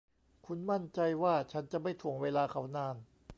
[0.45, 2.95] คุณมั่นใจว่าฉันจะไม่ถ่วงเวลาเขานาน